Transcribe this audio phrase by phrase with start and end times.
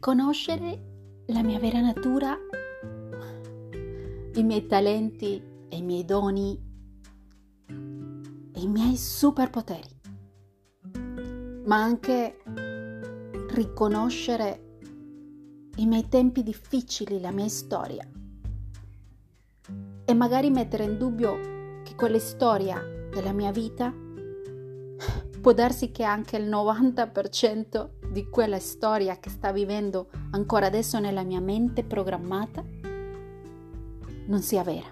[0.00, 2.34] riconoscere la mia vera natura,
[4.32, 6.58] i miei talenti e i miei doni
[7.68, 10.00] e i miei superpoteri,
[11.66, 12.38] ma anche
[13.50, 14.78] riconoscere
[15.76, 18.08] i miei tempi difficili, la mia storia.
[20.06, 22.80] E magari mettere in dubbio che quella storia
[23.12, 23.92] della mia vita
[25.42, 31.22] può darsi che anche il 90% di quella storia che sta vivendo ancora adesso nella
[31.22, 32.64] mia mente programmata
[34.26, 34.88] non sia vera.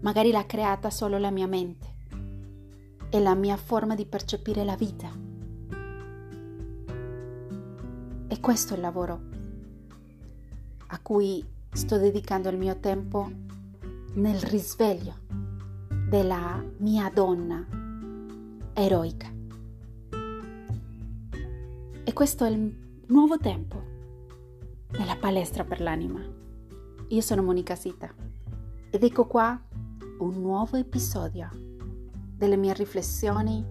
[0.00, 1.94] Magari l'ha creata solo la mia mente
[3.10, 5.10] e la mia forma di percepire la vita.
[8.28, 9.20] E questo è il lavoro
[10.88, 13.30] a cui sto dedicando il mio tempo
[14.14, 15.14] nel risveglio
[16.08, 17.66] della mia donna
[18.72, 19.35] eroica.
[22.08, 23.82] E questo è il nuovo tempo
[24.92, 26.20] della palestra per l'anima.
[27.08, 28.14] Io sono Monica Sita
[28.88, 29.60] ed ecco qua
[30.20, 31.50] un nuovo episodio
[32.36, 33.62] delle mie riflessioni,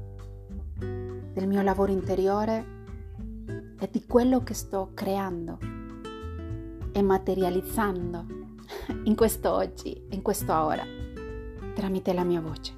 [0.77, 2.65] del mio lavoro interiore
[3.79, 5.57] e di quello che sto creando
[6.91, 8.25] e materializzando
[9.05, 10.83] in questo oggi, in questa ora,
[11.73, 12.75] tramite la mia voce.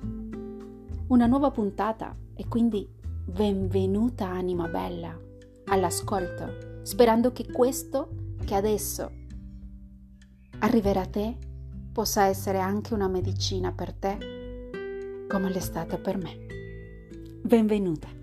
[1.07, 2.87] Una nuova puntata e quindi
[3.25, 5.25] benvenuta anima bella
[5.67, 9.11] all'ascolto, sperando che questo che adesso
[10.59, 11.37] arriverà a te
[11.91, 16.45] possa essere anche una medicina per te, come l'è stata per me.
[17.43, 18.16] Benvenuta.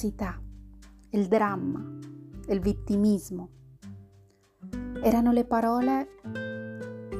[0.00, 0.40] La scarsità,
[1.10, 1.98] il dramma,
[2.48, 3.48] il vittimismo.
[5.02, 6.08] Erano le parole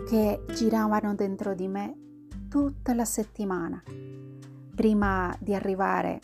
[0.08, 1.94] che giravano dentro di me
[2.48, 3.82] tutta la settimana
[4.74, 6.20] prima di arrivare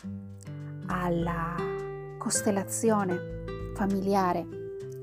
[0.87, 1.55] alla
[2.17, 3.43] costellazione
[3.75, 4.47] familiare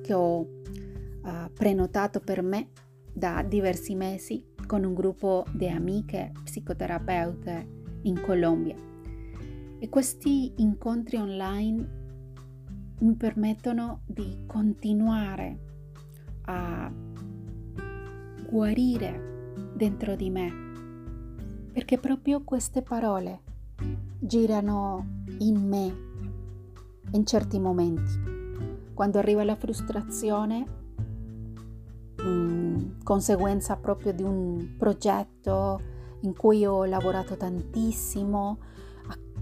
[0.03, 2.71] che ho uh, prenotato per me
[3.13, 7.69] da diversi mesi con un gruppo di amiche psicoterapeute
[8.03, 8.94] in Colombia.
[9.85, 11.89] E questi incontri online
[13.01, 15.59] mi permettono di continuare
[16.47, 16.91] a
[18.49, 23.43] guarire dentro di me, perché proprio queste parole
[24.21, 25.95] girano in me
[27.11, 28.91] in certi momenti.
[28.95, 30.67] Quando arriva la frustrazione,
[32.17, 35.79] mh, conseguenza proprio di un progetto
[36.21, 38.73] in cui ho lavorato tantissimo,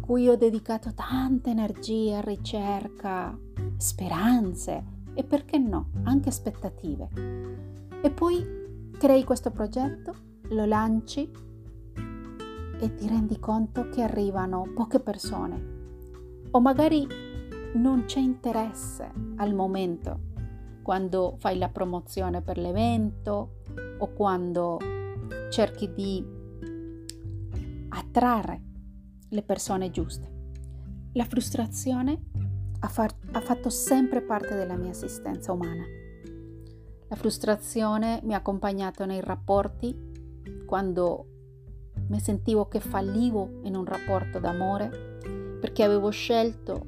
[0.02, 3.38] cui ho dedicato tanta energia, ricerca,
[3.76, 7.08] speranze e perché no, anche aspettative.
[8.02, 10.14] E poi crei questo progetto,
[10.48, 11.30] lo lanci
[12.80, 15.70] e ti rendi conto che arrivano poche persone
[16.50, 17.06] o magari
[17.74, 20.30] non c'è interesse al momento
[20.82, 23.60] quando fai la promozione per l'evento
[23.98, 24.78] o quando
[25.48, 26.24] cerchi di
[27.90, 28.71] attrarre
[29.32, 30.30] le persone giuste.
[31.12, 32.20] La frustrazione
[32.80, 35.84] ha, far, ha fatto sempre parte della mia esistenza umana.
[37.08, 40.10] La frustrazione mi ha accompagnato nei rapporti
[40.66, 41.26] quando
[42.08, 45.18] mi sentivo che fallivo in un rapporto d'amore
[45.60, 46.86] perché avevo scelto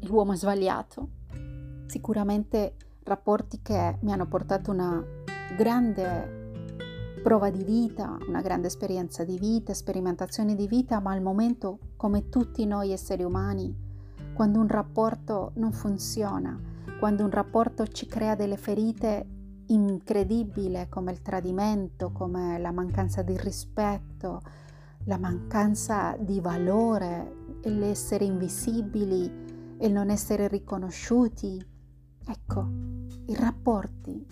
[0.00, 1.10] l'uomo sbagliato.
[1.86, 5.04] Sicuramente rapporti che mi hanno portato una
[5.56, 6.45] grande
[7.26, 12.28] prova di vita, una grande esperienza di vita, sperimentazione di vita, ma al momento, come
[12.28, 13.74] tutti noi esseri umani,
[14.32, 16.56] quando un rapporto non funziona,
[17.00, 19.26] quando un rapporto ci crea delle ferite
[19.66, 24.40] incredibili come il tradimento, come la mancanza di rispetto,
[25.06, 29.24] la mancanza di valore, l'essere invisibili,
[29.80, 31.60] il non essere riconosciuti,
[32.28, 32.68] Ecco,
[33.26, 34.26] i rapporti.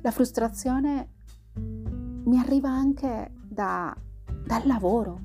[0.00, 1.13] La frustrazione
[2.24, 3.94] mi arriva anche da,
[4.46, 5.20] dal lavoro,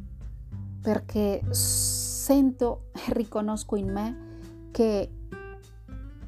[0.82, 4.28] perché sento e riconosco in me
[4.72, 5.10] che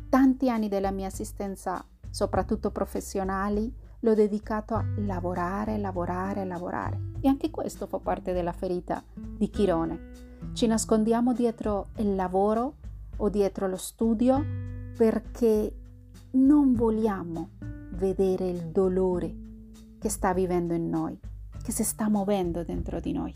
[0.09, 7.11] tanti anni della mia assistenza, soprattutto professionali, l'ho dedicato a lavorare, lavorare, lavorare.
[7.21, 10.09] E anche questo fa parte della ferita di Chirone.
[10.53, 12.75] Ci nascondiamo dietro il lavoro
[13.17, 14.43] o dietro lo studio
[14.97, 15.75] perché
[16.31, 17.49] non vogliamo
[17.91, 19.49] vedere il dolore
[20.01, 21.15] che sta vivendo in noi,
[21.63, 23.31] che si sta muovendo dentro di noi.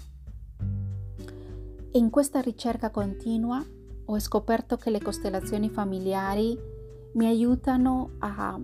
[1.91, 3.63] E in questa ricerca continua
[4.05, 6.57] ho scoperto che le costellazioni familiari
[7.13, 8.59] mi aiutano a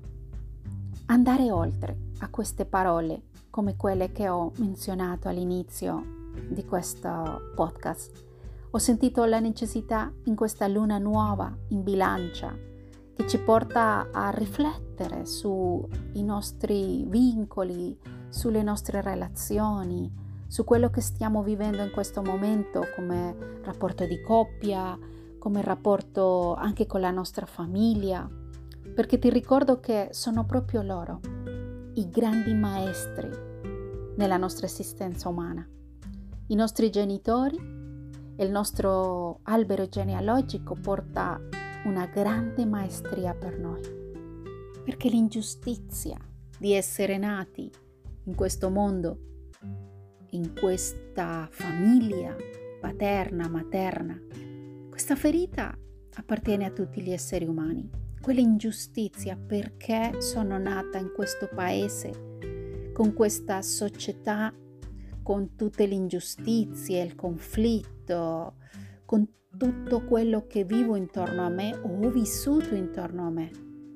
[1.05, 8.11] andare oltre a queste parole come quelle che ho menzionato all'inizio di questo podcast.
[8.71, 12.69] Ho sentito la necessità in questa luna nuova in bilancia
[13.21, 17.95] che ci porta a riflettere sui nostri vincoli,
[18.29, 20.11] sulle nostre relazioni,
[20.47, 24.97] su quello che stiamo vivendo in questo momento come rapporto di coppia,
[25.37, 28.27] come rapporto anche con la nostra famiglia,
[28.95, 31.19] perché ti ricordo che sono proprio loro
[31.93, 33.29] i grandi maestri
[34.15, 35.67] nella nostra esistenza umana.
[36.47, 37.57] I nostri genitori
[38.35, 41.39] e il nostro albero genealogico porta
[41.85, 43.81] una grande maestria per noi,
[44.83, 46.17] perché l'ingiustizia
[46.59, 47.71] di essere nati
[48.25, 49.17] in questo mondo,
[50.29, 52.35] in questa famiglia
[52.79, 54.19] paterna, materna,
[54.89, 55.75] questa ferita
[56.15, 57.89] appartiene a tutti gli esseri umani.
[58.21, 64.53] Quell'ingiustizia perché sono nata in questo paese, con questa società,
[65.23, 68.57] con tutte le ingiustizie, il conflitto,
[69.05, 69.27] con
[69.57, 73.51] tutto quello che vivo intorno a me o ho vissuto intorno a me,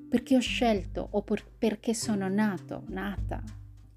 [0.09, 3.41] perché ho scelto o per, perché sono nato, nata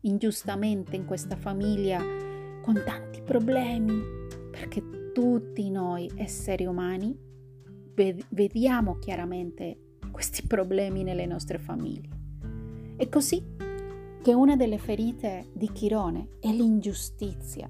[0.03, 2.01] ingiustamente in questa famiglia
[2.63, 4.01] con tanti problemi,
[4.51, 7.17] perché tutti noi esseri umani
[8.29, 12.17] vediamo chiaramente questi problemi nelle nostre famiglie.
[12.97, 13.43] È così
[14.23, 17.69] che una delle ferite di Chirone è l'ingiustizia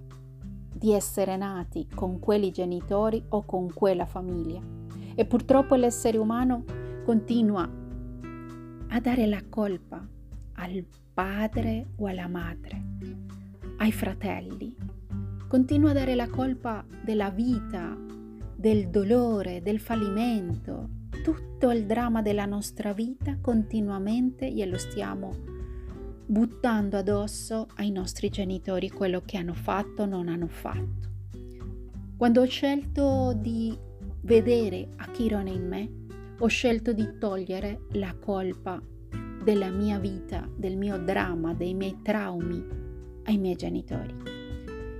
[0.78, 4.60] di essere nati con quelli genitori o con quella famiglia.
[5.14, 6.64] E purtroppo l'essere umano
[7.04, 7.68] continua
[8.90, 10.06] a dare la colpa
[10.54, 12.80] al padre o alla madre,
[13.78, 14.74] ai fratelli.
[15.48, 17.96] Continua a dare la colpa della vita,
[18.54, 20.88] del dolore, del fallimento.
[21.24, 25.57] Tutto il dramma della nostra vita continuamente glielo stiamo
[26.30, 31.08] buttando addosso ai nostri genitori quello che hanno fatto o non hanno fatto.
[32.18, 33.74] Quando ho scelto di
[34.20, 35.90] vedere Akirone in me,
[36.38, 38.78] ho scelto di togliere la colpa
[39.42, 42.62] della mia vita, del mio dramma, dei miei traumi
[43.24, 44.14] ai miei genitori.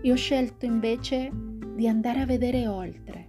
[0.01, 1.31] E ho scelto invece
[1.75, 3.28] di andare a vedere oltre,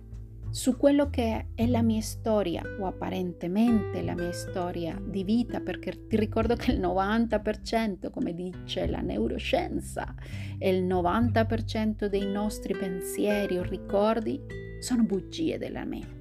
[0.52, 6.08] su quello che è la mia storia o apparentemente la mia storia di vita, perché
[6.08, 10.16] ti ricordo che il 90%, come dice la neuroscienza,
[10.58, 14.42] e il 90% dei nostri pensieri o ricordi
[14.80, 16.18] sono bugie della mente.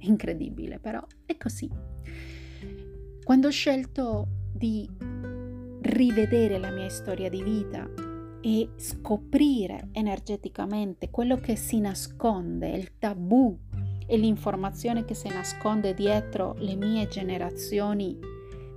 [0.00, 1.70] Incredibile, però è così.
[3.22, 4.88] Quando ho scelto di
[5.82, 7.88] rivedere la mia storia di vita
[8.40, 13.66] e scoprire energeticamente quello che si nasconde, il tabù
[14.10, 18.18] e l'informazione che si nasconde dietro le mie generazioni,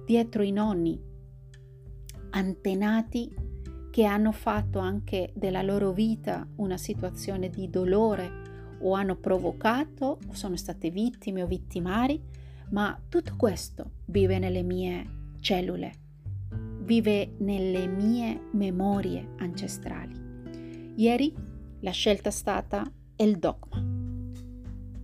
[0.06, 1.01] dietro i nonni,
[2.31, 3.33] antenati
[3.89, 10.33] che hanno fatto anche della loro vita una situazione di dolore o hanno provocato o
[10.33, 12.21] sono state vittime o vittimari,
[12.71, 15.94] ma tutto questo vive nelle mie cellule,
[16.81, 20.94] vive nelle mie memorie ancestrali.
[20.95, 21.33] Ieri
[21.80, 22.83] la scelta è stata
[23.16, 24.00] il dogma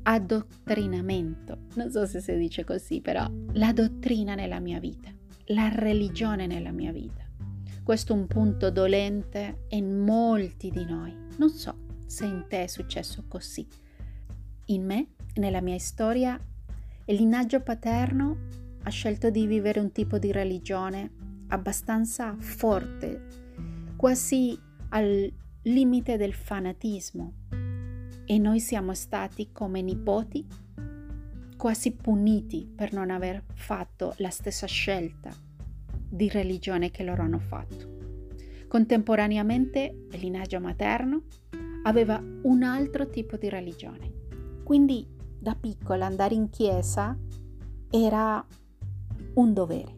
[0.09, 5.09] addottrinamento, non so se si dice così, però la dottrina nella mia vita,
[5.47, 7.25] la religione nella mia vita.
[7.83, 11.13] Questo è un punto dolente in molti di noi.
[11.37, 13.67] Non so se in te è successo così.
[14.67, 16.39] In me, nella mia storia,
[17.05, 18.47] il linaggio paterno
[18.83, 21.11] ha scelto di vivere un tipo di religione
[21.49, 23.27] abbastanza forte,
[23.97, 24.57] quasi
[24.89, 25.29] al
[25.63, 27.33] limite del fanatismo,
[28.29, 30.45] e noi siamo stati come nipoti
[31.55, 35.33] quasi puniti per non aver fatto la stessa scelta
[36.09, 37.95] di religione che loro hanno fatto.
[38.67, 41.23] Contemporaneamente il linaggio materno
[41.83, 44.11] aveva un altro tipo di religione.
[44.63, 45.07] Quindi
[45.39, 47.17] da piccola andare in chiesa
[47.89, 48.45] era
[49.35, 49.95] un dovere.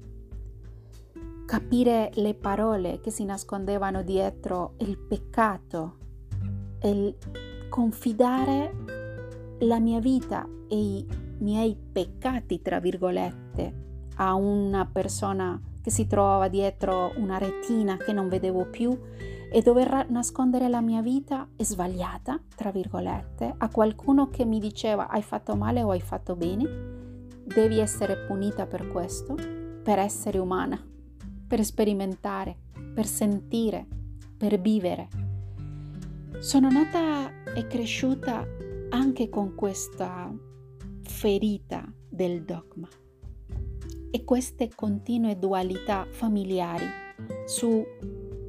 [1.47, 5.97] Capire le parole che si nascondevano dietro il peccato,
[6.83, 7.17] il
[7.79, 8.75] confidare
[9.59, 11.07] la mia vita e i
[11.37, 18.27] miei peccati, tra virgolette, a una persona che si trovava dietro una retina che non
[18.27, 18.99] vedevo più
[19.49, 25.21] e dover nascondere la mia vita sbagliata, tra virgolette, a qualcuno che mi diceva hai
[25.21, 26.65] fatto male o hai fatto bene,
[27.45, 29.35] devi essere punita per questo,
[29.81, 30.77] per essere umana,
[31.47, 32.57] per sperimentare,
[32.93, 33.87] per sentire,
[34.37, 35.28] per vivere.
[36.39, 38.47] Sono nata e cresciuta
[38.91, 40.33] anche con questa
[41.01, 42.87] ferita del dogma
[44.09, 46.85] e queste continue dualità familiari
[47.45, 47.85] su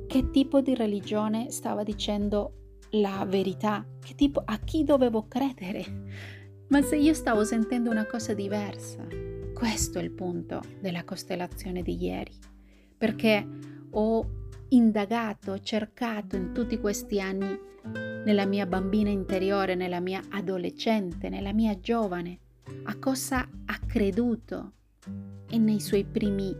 [0.07, 5.85] che tipo di religione stava dicendo la verità, tipo, a chi dovevo credere.
[6.69, 9.05] Ma se io stavo sentendo una cosa diversa,
[9.53, 12.39] questo è il punto della costellazione di ieri,
[12.97, 13.45] perché
[13.91, 14.31] ho
[14.69, 21.79] indagato, cercato in tutti questi anni nella mia bambina interiore, nella mia adolescente, nella mia
[21.81, 22.39] giovane,
[22.85, 24.73] a cosa ha creduto
[25.49, 26.57] e nei suoi primi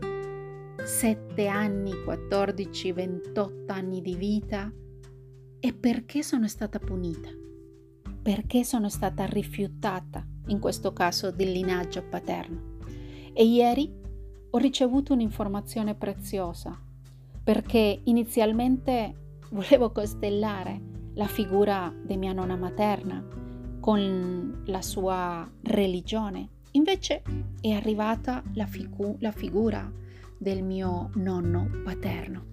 [0.83, 4.71] 7 anni, 14, 28 anni di vita
[5.59, 7.29] e perché sono stata punita,
[8.21, 12.79] perché sono stata rifiutata, in questo caso del linaggio paterno.
[13.33, 13.89] E ieri
[14.49, 16.77] ho ricevuto un'informazione preziosa
[17.43, 19.15] perché inizialmente
[19.51, 23.25] volevo costellare la figura di mia nonna materna
[23.79, 26.49] con la sua religione.
[26.71, 27.21] Invece
[27.59, 29.91] è arrivata la, figu- la figura
[30.37, 32.45] del mio nonno paterno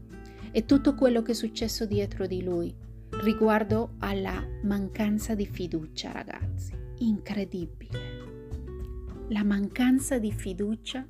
[0.50, 2.74] e tutto quello che è successo dietro di lui
[3.22, 6.72] riguardo alla mancanza di fiducia, ragazzi.
[6.98, 8.16] Incredibile.
[9.28, 11.06] La mancanza di fiducia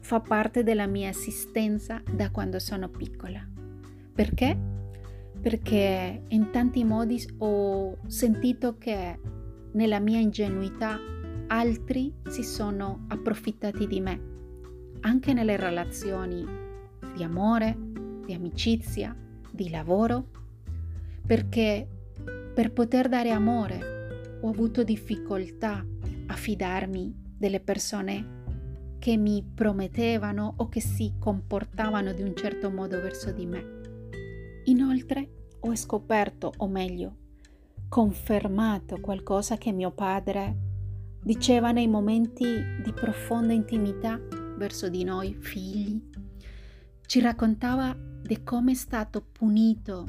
[0.00, 3.46] fa parte della mia esistenza da quando sono piccola.
[4.14, 4.71] Perché?
[5.42, 9.18] Perché in tanti modi ho sentito che
[9.72, 10.96] nella mia ingenuità
[11.48, 14.20] altri si sono approfittati di me,
[15.00, 16.46] anche nelle relazioni
[17.16, 17.76] di amore,
[18.24, 19.16] di amicizia,
[19.50, 20.28] di lavoro,
[21.26, 21.88] perché
[22.54, 25.84] per poter dare amore ho avuto difficoltà
[26.26, 28.40] a fidarmi delle persone
[29.00, 33.81] che mi promettevano o che si comportavano di un certo modo verso di me.
[34.64, 37.16] Inoltre ho scoperto, o meglio,
[37.88, 40.56] confermato qualcosa che mio padre
[41.22, 42.44] diceva nei momenti
[42.82, 44.20] di profonda intimità
[44.56, 46.00] verso di noi figli.
[47.06, 50.06] Ci raccontava di come è stato punito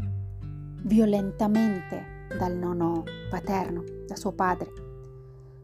[0.84, 4.72] violentamente dal nonno paterno, da suo padre.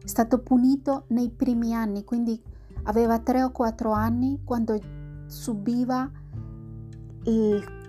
[0.02, 2.40] È stato punito nei primi anni, quindi
[2.84, 4.78] Aveva tre o quattro anni quando
[5.26, 6.10] subiva
[7.24, 7.79] il,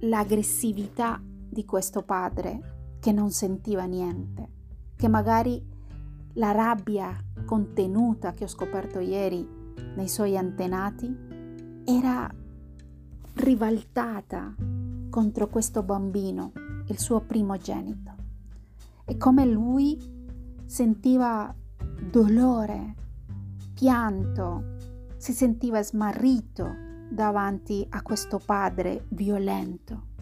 [0.00, 4.48] l'aggressività di questo padre che non sentiva niente,
[4.96, 5.64] che magari
[6.34, 9.46] la rabbia contenuta che ho scoperto ieri
[9.94, 11.16] nei suoi antenati
[11.84, 12.30] era
[13.34, 14.54] rivaltata
[15.08, 16.52] contro questo bambino,
[16.88, 18.14] il suo primogenito.
[19.04, 19.98] E come lui
[20.66, 21.54] sentiva
[22.10, 22.94] dolore
[23.74, 24.74] pianto,
[25.16, 30.14] si sentiva smarrito davanti a questo padre violento.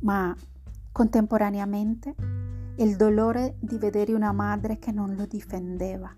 [0.00, 0.34] Ma
[0.92, 2.14] contemporaneamente
[2.76, 6.14] il dolore di vedere una madre che non lo difendeva,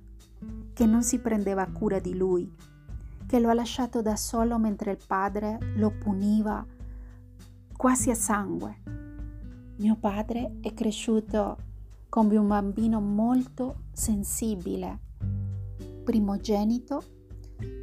[0.72, 2.50] che non si prendeva cura di lui,
[3.26, 6.64] che lo ha lasciato da solo mentre il padre lo puniva
[7.76, 8.82] quasi a sangue.
[9.76, 11.58] Mio padre è cresciuto
[12.08, 15.04] come un bambino molto sensibile
[16.06, 17.02] primogenito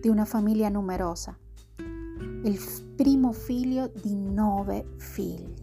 [0.01, 1.37] di una famiglia numerosa,
[1.77, 2.59] il
[2.95, 5.53] primo figlio di nove figli,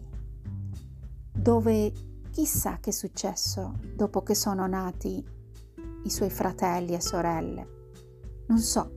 [1.31, 1.93] dove
[2.31, 5.23] chissà che è successo dopo che sono nati
[6.03, 7.67] i suoi fratelli e sorelle.
[8.47, 8.91] Non so,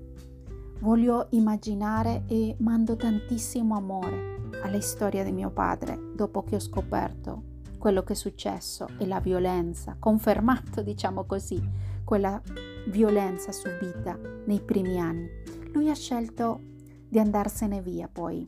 [0.81, 7.53] voglio immaginare e mando tantissimo amore alla storia di mio padre dopo che ho scoperto
[7.85, 11.63] quello che è successo e la violenza, confermato diciamo così,
[12.03, 12.41] quella
[12.87, 15.29] violenza subita nei primi anni.
[15.73, 16.61] Lui ha scelto
[17.09, 18.47] di andarsene via poi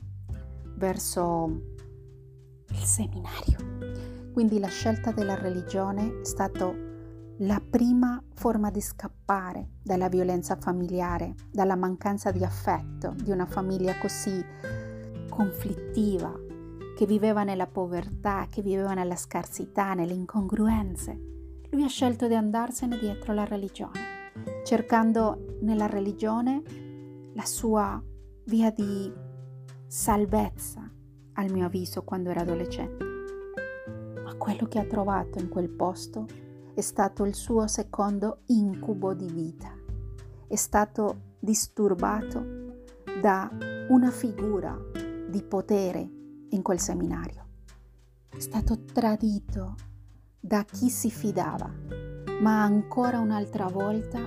[0.77, 1.75] verso
[2.69, 4.33] il seminario.
[4.33, 6.73] Quindi la scelta della religione è stata
[7.41, 13.97] la prima forma di scappare dalla violenza familiare, dalla mancanza di affetto di una famiglia
[13.99, 14.45] così
[15.29, 16.33] conflittiva,
[16.97, 21.21] che viveva nella povertà, che viveva nella scarsità, nelle incongruenze.
[21.71, 24.16] Lui ha scelto di andarsene dietro la religione
[24.65, 26.63] cercando nella religione
[27.35, 28.03] la sua
[28.45, 29.13] via di
[29.87, 30.91] salvezza,
[31.35, 33.05] al mio avviso, quando era adolescente.
[34.23, 36.27] Ma quello che ha trovato in quel posto
[36.75, 39.73] è stato il suo secondo incubo di vita.
[40.47, 42.45] È stato disturbato
[43.21, 43.51] da
[43.89, 44.77] una figura
[45.29, 46.11] di potere
[46.51, 47.45] in quel seminario.
[48.29, 49.75] È stato tradito
[50.39, 51.73] da chi si fidava,
[52.41, 54.21] ma ancora un'altra volta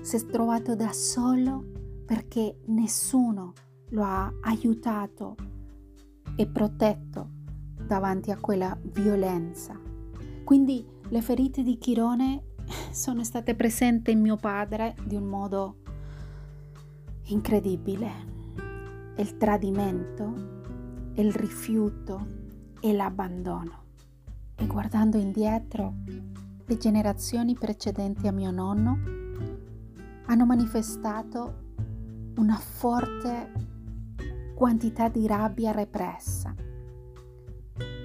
[0.00, 1.64] si è trovato da solo
[2.06, 3.52] perché nessuno
[3.90, 5.34] lo ha aiutato
[6.36, 7.30] e protetto
[7.86, 9.78] davanti a quella violenza.
[10.42, 12.54] Quindi le ferite di Chirone
[12.90, 15.76] sono state presenti in mio padre di un modo
[17.26, 18.32] incredibile.
[19.16, 22.26] Il tradimento, il rifiuto
[22.80, 23.82] e l'abbandono.
[24.56, 25.94] E guardando indietro,
[26.66, 28.98] le generazioni precedenti a mio nonno
[30.26, 31.62] hanno manifestato
[32.36, 33.52] una forte
[34.54, 36.54] quantità di rabbia repressa,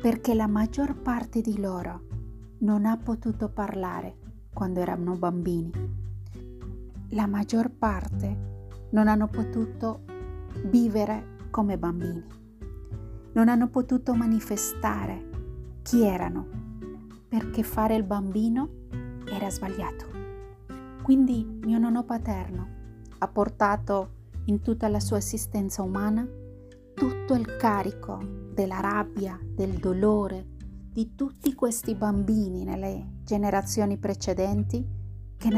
[0.02, 2.08] perché la maggior parte di loro
[2.60, 4.18] non ha potuto parlare
[4.54, 5.72] quando erano bambini.
[7.12, 10.02] La maggior parte non hanno potuto
[10.66, 12.26] vivere come bambini.
[13.34, 15.30] Non hanno potuto manifestare
[15.82, 16.69] chi erano,
[17.30, 18.88] perché fare il bambino
[19.26, 20.08] era sbagliato.
[21.04, 22.68] Quindi mio nonno paterno
[23.20, 26.28] ha portato in tutta la sua esistenza umana
[27.00, 28.20] tutto il carico
[28.54, 30.58] della rabbia, del dolore
[30.92, 34.86] di tutti questi bambini nelle generazioni precedenti
[35.38, 35.50] che,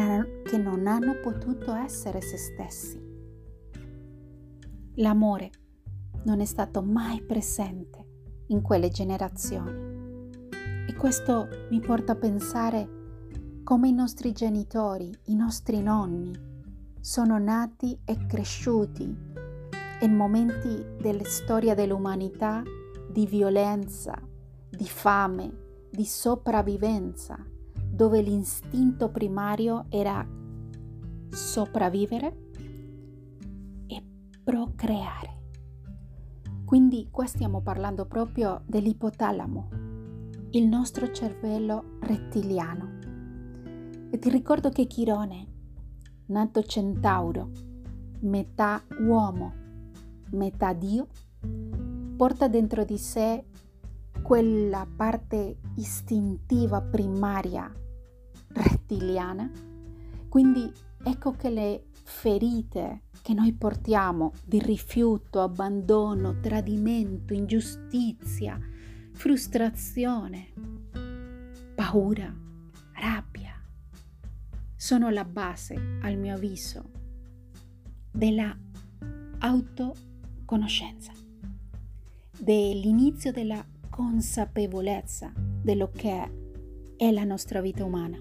[0.44, 3.10] che non hanno potuto essere se stessi.
[4.96, 5.50] L'amore
[6.26, 8.06] non è stato mai presente
[8.48, 9.91] in quelle generazioni.
[11.02, 12.88] Questo mi porta a pensare
[13.64, 16.32] come i nostri genitori, i nostri nonni,
[17.00, 19.04] sono nati e cresciuti
[20.02, 22.62] in momenti della storia dell'umanità
[23.10, 24.16] di violenza,
[24.70, 27.36] di fame, di sopravvivenza,
[27.90, 30.24] dove l'istinto primario era
[31.30, 32.38] sopravvivere
[33.88, 34.04] e
[34.44, 35.40] procreare.
[36.64, 39.90] Quindi qua stiamo parlando proprio dell'ipotalamo,
[40.54, 43.00] il nostro cervello rettiliano.
[44.10, 45.48] E ti ricordo che Chirone,
[46.26, 47.52] nato centauro,
[48.22, 49.54] metà uomo,
[50.32, 51.08] metà Dio,
[52.18, 53.46] porta dentro di sé
[54.22, 57.72] quella parte istintiva primaria
[58.50, 59.50] rettiliana.
[60.28, 60.70] Quindi
[61.02, 68.60] ecco che le ferite che noi portiamo di rifiuto, abbandono, tradimento, ingiustizia,
[69.22, 70.52] frustrazione,
[71.76, 72.36] paura,
[72.94, 73.54] rabbia,
[74.76, 76.90] sono la base, al mio avviso,
[78.12, 78.58] della
[79.38, 81.12] autoconoscenza,
[82.36, 86.32] dell'inizio della consapevolezza dello che
[86.98, 88.18] è la nostra vita umana.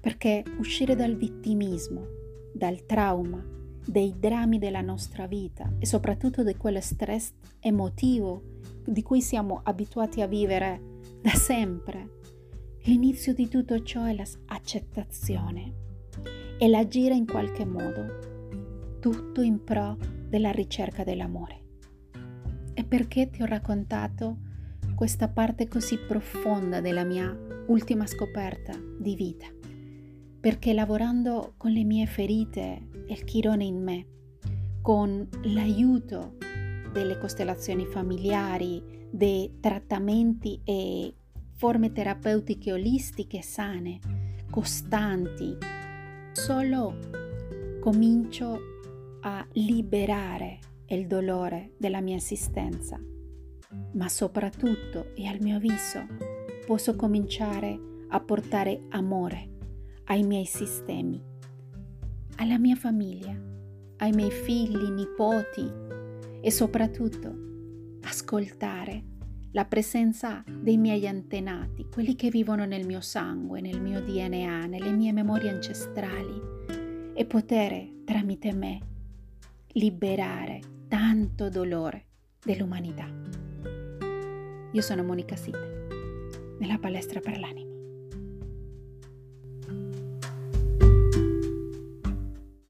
[0.00, 2.04] Perché uscire dal vittimismo,
[2.54, 3.44] dal trauma,
[3.84, 8.59] dei drammi della nostra vita e soprattutto di quello stress emotivo
[8.90, 12.18] di cui siamo abituati a vivere da sempre.
[12.82, 15.74] L'inizio di tutto ciò è l'accettazione
[16.58, 19.96] e l'agire in qualche modo, tutto in pro
[20.28, 21.58] della ricerca dell'amore.
[22.74, 24.38] E perché ti ho raccontato
[24.96, 27.34] questa parte così profonda della mia
[27.68, 29.46] ultima scoperta di vita?
[30.40, 34.06] Perché lavorando con le mie ferite e il chirone in me,
[34.82, 36.38] con l'aiuto
[36.92, 41.14] delle costellazioni familiari, dei trattamenti e
[41.56, 43.98] forme terapeutiche olistiche sane,
[44.50, 45.56] costanti,
[46.32, 46.98] solo
[47.80, 48.58] comincio
[49.22, 53.00] a liberare il dolore della mia esistenza,
[53.92, 56.06] ma soprattutto, e al mio avviso,
[56.66, 59.48] posso cominciare a portare amore
[60.04, 61.22] ai miei sistemi,
[62.36, 63.38] alla mia famiglia,
[63.98, 65.70] ai miei figli, nipoti
[66.40, 67.48] e soprattutto
[68.02, 69.04] ascoltare
[69.52, 74.92] la presenza dei miei antenati, quelli che vivono nel mio sangue, nel mio DNA, nelle
[74.92, 76.40] mie memorie ancestrali
[77.14, 78.78] e poter tramite me
[79.72, 82.04] liberare tanto dolore
[82.44, 83.06] dell'umanità.
[84.72, 85.88] Io sono Monica Site,
[86.58, 87.69] nella palestra per l'anima.